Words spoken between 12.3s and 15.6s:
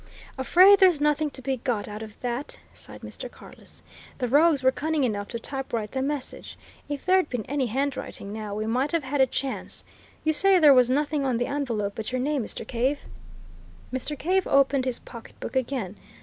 Mr. Cave?" Mr. Cave opened his pocketbook